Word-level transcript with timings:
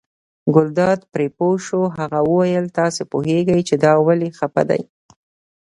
ګلداد 0.55 0.99
پرې 1.13 1.27
پوه 1.37 1.57
شو، 1.65 1.81
هغه 1.97 2.19
وویل 2.29 2.65
تاسې 2.77 3.01
پوهېږئ 3.11 3.59
چې 3.69 3.75
دا 3.85 3.93
ولې 4.07 4.29
خپه 4.37 4.61
دی. 4.69 4.81